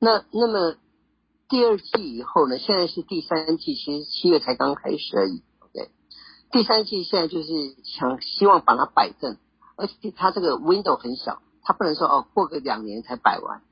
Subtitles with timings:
[0.00, 0.76] 那那么
[1.48, 2.58] 第二季以后呢？
[2.58, 5.42] 现在是第三季，其实七月才刚开始而已。
[5.72, 5.90] 对，
[6.50, 7.48] 第三季现在就是
[7.84, 9.36] 想希望把它摆正，
[9.76, 13.62] 而且它这个 window 很小，它不能说哦过个两年才摆完。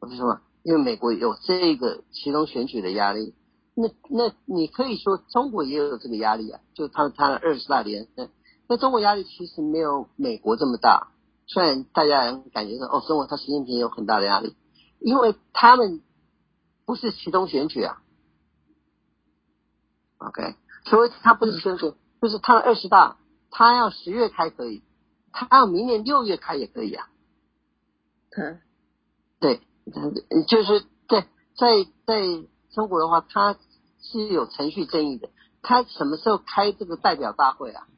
[0.00, 0.42] 为什么？
[0.62, 3.34] 因为美国有这个其中选举的压力。
[3.74, 8.28] 那那你可以说中国也有这个压力啊，就他他的二十大连任，
[8.68, 11.12] 那中国压力其实没有美国这么大。
[11.46, 14.54] 虽然大家感觉说哦，中国他习近平有很大的压力，
[15.00, 16.02] 因为他们
[16.84, 18.02] 不是其中选举啊。
[20.18, 23.16] OK，所以他不是选举，就是他的二十大，
[23.50, 24.82] 他要十月开可以，
[25.32, 27.08] 他要明年六月开也可以啊。
[28.36, 28.60] 嗯，
[29.40, 29.60] 对，
[30.46, 32.22] 就是在在在
[32.70, 33.56] 中国的话，他。
[34.00, 35.28] 是有程序正义的，
[35.60, 37.88] 他什么时候开这个代表大会啊？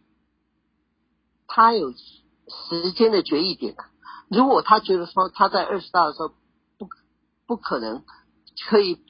[1.46, 3.90] 他有时间的决议点啊。
[4.28, 6.32] 如果他觉得说他在二十大的时候
[7.50, 8.04] 不可能
[8.68, 9.02] 可以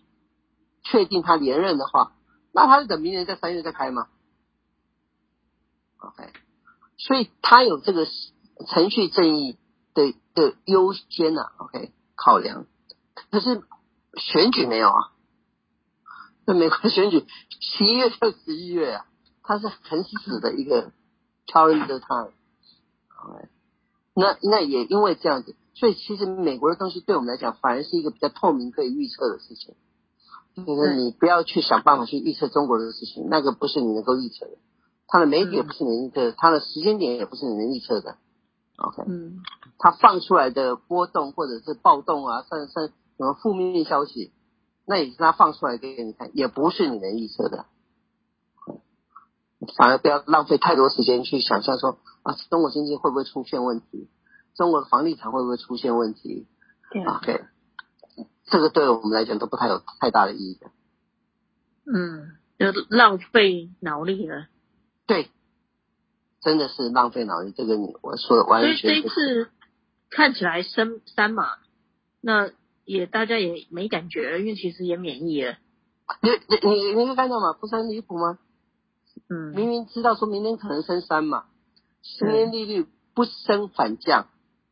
[0.83, 2.17] 确定他连任的话，
[2.53, 4.09] 那他就等明年在三月再开吗
[5.99, 6.33] ？OK，
[6.97, 8.07] 所以他有这个
[8.67, 9.59] 程序正义
[9.93, 11.53] 的的优先呐。
[11.59, 12.65] OK，考量，
[13.31, 13.63] 可是
[14.17, 15.13] 选举没有啊。
[16.47, 17.27] 那美国选举
[17.61, 19.07] 十一月就十一月啊，
[19.43, 20.93] 它是很死的一个
[21.47, 22.33] calendar time。
[24.15, 29.75] 那那也因为这样子，所以其实美国的东西对我们来讲反而是一个比较透明可以预测的事情。
[30.67, 34.59] 就是你不要去想办法去预测中国的事情，那个不是你能够预测的。
[35.07, 38.17] 它的媒体也不是你能预测的，它的时间点也不是你能预测的。
[38.77, 39.41] OK，嗯，
[39.79, 44.33] 它放出来的波动或者是暴动啊，甚甚什么负面消息。
[44.87, 47.67] 那也是它放出来给你看，也不是你能预测的，
[49.79, 54.09] 反而不要浪费太多时间去想象说啊，中国经济会不会出现问题，
[54.55, 56.47] 中国的房地产会不会出现问题？
[56.91, 57.45] 对，OK，
[58.45, 60.71] 这个对我们来讲都不太有太大的意义的。
[61.87, 64.47] 嗯，就浪费脑力了。
[65.07, 65.31] 对，
[66.41, 67.53] 真的是浪费脑力。
[67.57, 68.77] 这个你我说的完全。
[68.77, 69.51] 所以这一次
[70.11, 71.45] 看起来升三嘛，
[72.21, 72.51] 那。
[72.87, 75.59] 也大家也没感觉了，因为其实也免疫了。
[76.23, 77.53] 你你你你会看到吗？
[77.53, 78.41] 不是很离谱吗？
[79.29, 81.45] 嗯，明明知道说明天可能升三嘛，
[82.03, 84.27] 十年利率不升反降。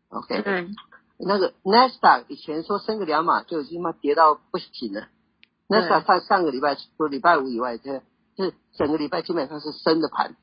[0.08, 0.74] OK，嗯，
[1.18, 5.08] 那个 Nasdaq 以前说升个两码就已经嘛跌到不行了。
[5.68, 8.02] Nasdaq 上上个礼拜除了礼拜五以外，这
[8.36, 10.36] 是整个礼拜基本上是升的盘。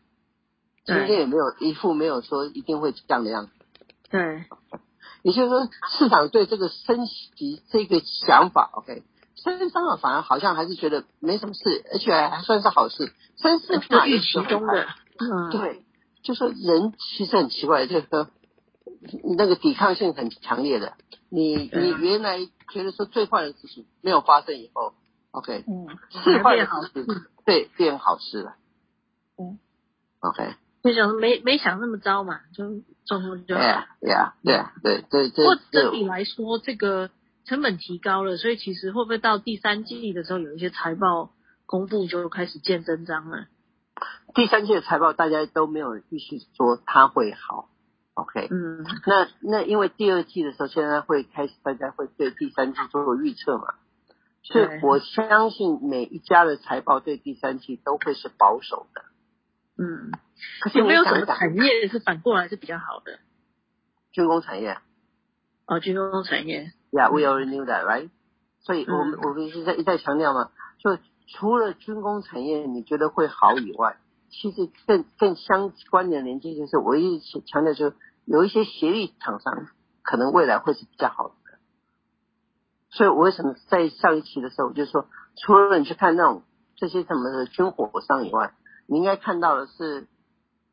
[0.86, 3.52] 今天也没有一副没有说一定会降的样子。
[4.10, 4.46] 对。
[5.24, 7.04] 也就是说，市场对这个升
[7.36, 9.02] 级这个想法，OK，
[9.36, 13.12] 升三码反而好像还是觉得没什么事，而且还算是好事。
[13.42, 14.88] 升四码预期中的，
[15.18, 15.84] 嗯，对，
[16.22, 18.28] 就说人其实很奇怪，就是说
[19.38, 20.94] 那个抵抗性很强烈的。
[21.30, 22.40] 你你原来
[22.72, 24.94] 觉得说最坏的事情没有发生以后
[25.32, 27.06] ，OK，嗯，最坏事，
[27.46, 28.56] 对，变好事了。
[29.38, 29.60] 嗯
[30.20, 30.56] ，OK。
[30.84, 32.66] 就想没没想那么糟嘛，就
[33.06, 33.56] 中风就。
[33.56, 35.46] 对啊，对啊，对啊，对对对。
[35.46, 37.10] 不过整体来说，这个
[37.44, 41.32] 成本提高了，所以其实会不会到第三季的时候，有一些财报
[41.66, 43.48] 公布就开始见真章了？
[44.36, 47.70] 第三季的财报大家都没有预期说它会好
[48.16, 48.48] ，OK？
[48.50, 48.84] 嗯。
[49.06, 53.76] 那那因为第二季的时候，现在会开始大家会对第三季做预测嘛，
[54.44, 59.04] 所以我相信每一家的财报对第三季都会是保守的。
[59.78, 60.12] 嗯，
[60.62, 63.20] 可是有没有什么产业是反过来是比较好的？
[64.12, 64.78] 军工产业。
[65.68, 66.72] 哦，军工产业。
[66.92, 68.10] Yeah, we already knew that, right？
[68.62, 70.98] 所以我们我们一直在一再强调嘛，就
[71.28, 73.98] 除了军工产业你觉得会好以外，
[74.30, 77.94] 其实更更相关的连接就是我一直强调，就
[78.26, 79.68] 有一些协力厂商
[80.04, 81.36] 可能未来会是比较好的。
[82.90, 86.44] 所以我为什么在上一期的时候我就说，除了你去看那种
[86.78, 88.54] 这些什么的军火商以外，
[88.88, 90.08] 你应该看到的是，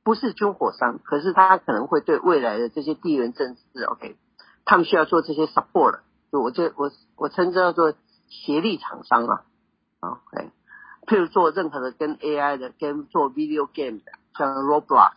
[0.05, 4.17] 不是军火商，可是他可能会对未来的这些地缘政治，OK，
[4.65, 7.95] 他们需要做这些 support，就我就我我称之叫做
[8.29, 9.45] 协力厂商啊
[10.01, 10.51] ，OK，
[11.07, 15.13] 譬如做任何的跟 AI 的，跟做 video game 的，像 Roblox，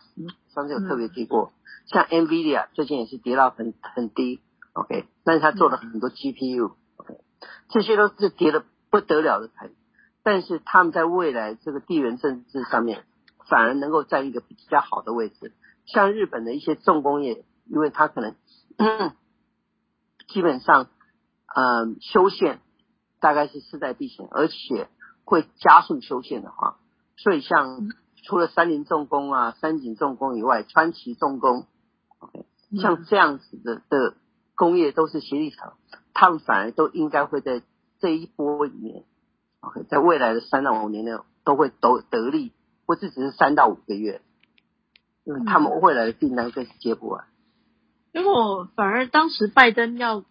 [0.54, 1.52] 上次有特别提过，
[1.86, 4.40] 像 NVIDIA 最近也是跌到很很低
[4.72, 7.18] ，OK，但是他做了很多 GPU，OK，
[7.70, 9.70] 这些都是跌的不得了的盘。
[10.22, 13.04] 但是他们在未来这个地缘政治上面，
[13.48, 15.52] 反而能够占一个比较好的位置。
[15.84, 18.34] 像日本的一些重工业，因为它可能
[20.26, 20.88] 基本上，
[21.54, 22.60] 嗯，修宪
[23.20, 24.88] 大概是势在必行，而且
[25.26, 26.78] 会加速修宪的话，
[27.16, 27.88] 所以像
[28.24, 31.66] 除了三菱重工啊、三井重工以外，川崎重工
[32.20, 32.46] ，OK，
[32.80, 34.14] 像这样子的的
[34.54, 35.74] 工业都是协力厂，
[36.14, 37.60] 他们反而都应该会在
[37.98, 39.02] 这一波里面
[39.60, 41.10] ，OK，在未来的三到五年内
[41.44, 42.52] 都会得得利，
[42.86, 44.22] 不是只是三到五个月，
[45.24, 47.24] 因为他们未来的订单更是接不完。
[48.14, 50.24] 如果反而当时拜登要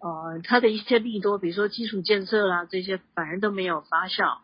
[0.00, 4.38] 呃它的一些利多，比如说基础建设啦这些，反而都没有发酵。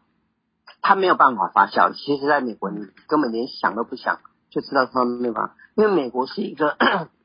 [0.83, 1.93] 它没有办法发酵。
[1.95, 4.21] 其实，在美国，你根本连想都不想，
[4.51, 5.57] 就知道他没有办法。
[5.75, 6.77] 因为美国是一个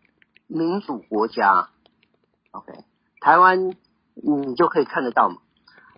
[0.48, 1.70] 民主国家。
[2.52, 2.74] OK，
[3.20, 3.76] 台湾
[4.16, 5.38] 你就可以看得到嘛。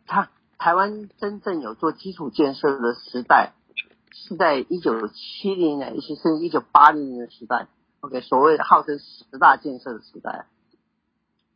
[0.06, 3.54] 他台湾真正有做基础建设的时代，
[4.12, 7.68] 是在一九七零年，尤其是一九八零年的时代。
[8.02, 10.46] OK，所谓的号称十大建设的时代，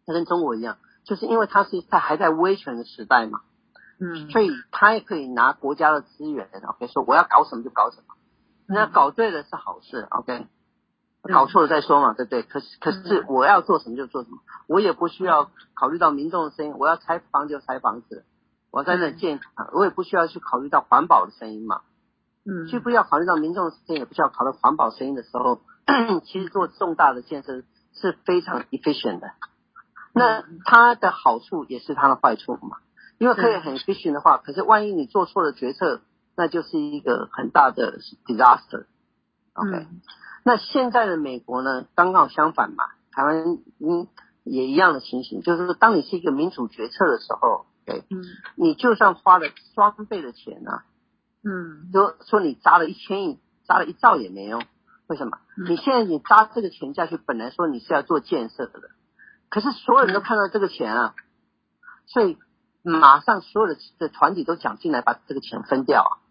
[0.05, 3.41] 它跟中国一样，就是因为它是在还在威权的时代嘛。
[3.97, 8.15] 嗯，所以他也可以拿国家的资源，OK，说我要搞什么就搞什么，
[8.67, 10.47] 那搞对了是好事，OK，
[11.21, 12.43] 搞错了再说嘛，对不对？
[12.43, 18.25] 可是可是我要做什么就做什么，我也不需要考虑到民众的声音，我要拆房就拆房子，
[18.69, 21.79] 我要在那建厂，我也不需要去考虑到环保的声音嘛，
[22.43, 25.61] 嗯，既不要考虑到民众的声音，也不需要考虑环保声音的时候，
[26.25, 27.63] 其实做重大的建设
[27.93, 29.31] 是非常 efficient 的，
[30.15, 32.77] 那它的好处也是它的坏处嘛。
[33.17, 36.01] 因为可以很 efficient 的话，可是万一你做错了决策，
[36.35, 38.87] 那就是一个很大的 disaster。
[39.53, 40.01] OK，嗯，
[40.43, 44.07] 那现在的美国呢，刚好相反嘛，台湾嗯
[44.43, 48.21] 也一样的情形，就是说，当你是一个民主决策的时候，对，嗯，
[48.57, 50.81] 你就算花了双倍的钱呢，
[51.41, 54.61] 嗯，就说你砸了一千亿，砸了一兆也没用，
[55.07, 55.37] 为什么？
[55.69, 58.89] 你现在你砸这个钱下去，本来说你是要做建设的，
[59.49, 61.15] 可是所有人都看到这个钱啊，
[62.07, 62.37] 所以。
[62.87, 66.21] 马上所有的的团体都想进来，把这个钱分掉啊。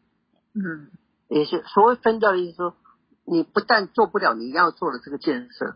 [0.54, 0.92] 嗯，
[1.26, 2.76] 也是所谓分掉的意思说，
[3.24, 5.74] 你不但做不了你要做的这个建设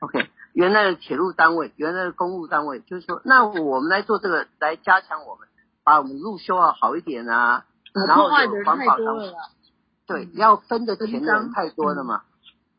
[0.00, 5.46] ，OK，原来的铁路单位、原来的公路单位，就是说，那我们来做这个，来加强我们，
[5.84, 7.64] 把我们路修好好一点啊。
[8.08, 8.48] 然后环
[8.84, 9.32] 保上面，
[10.08, 12.22] 对，要分的钱的人太多了嘛。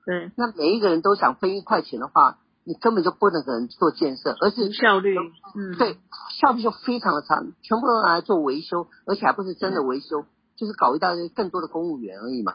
[0.06, 2.40] 对，那每一个人都想分一块钱的话。
[2.68, 5.16] 你根本就不能给人做建设，而且效率，
[5.56, 5.98] 嗯，对，
[6.38, 10.28] 效率就非常的差，全部都拿来做维修，而且还不是真的维修，嗯、
[10.58, 12.54] 就是搞一大堆更多的公务员而已嘛。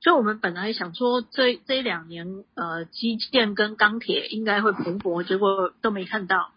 [0.00, 6.48] 所以我们本来想说这这两年，呃，基建跟钢铁应该会蓬勃，结果都没看到。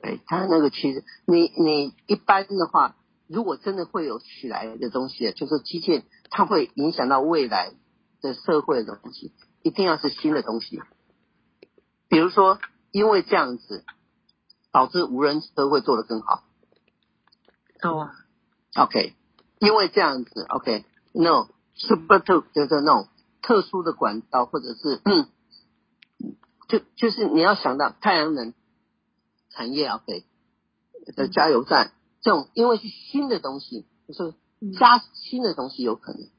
[0.00, 2.96] 对，他那个其实，你你一般的话，
[3.28, 7.74] 如果真的会有起来的东西，就是基建，它会影响到未来
[8.22, 9.32] 的社会的东西，
[9.62, 10.80] 一定要是新的东西。
[12.08, 12.58] 比如说，
[12.92, 13.84] 因为这样子
[14.72, 16.44] 导致无人车会做得更好。
[17.82, 18.10] 哦、
[18.76, 19.14] oh.，OK，
[19.58, 22.22] 因为这样子，OK，No，super、okay.
[22.22, 23.08] 特就是那种
[23.42, 25.28] 特殊的管道，或者是，嗯，
[26.68, 28.54] 就就是你要想到太阳能
[29.50, 30.24] 产业，OK，
[31.14, 31.92] 的加油站
[32.22, 34.34] 这种，因为是新的东西，就是
[34.78, 36.30] 加新的东西有可能，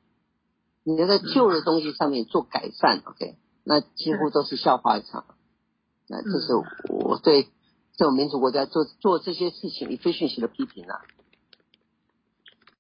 [0.84, 5.24] 你要在旧的东西上面做改善，OK，那几乎都是笑话一场。
[6.08, 6.54] 那这是
[6.90, 7.44] 我对
[7.96, 11.02] 这种民主国家做做这些事情 efficiency 的批评啊。